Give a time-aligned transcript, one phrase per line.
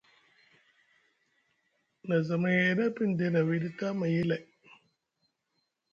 [2.07, 4.43] Na zamay e ɗa pin de na wiiɗi tamayyi lay.